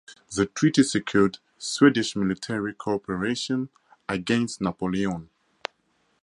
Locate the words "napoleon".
4.59-5.29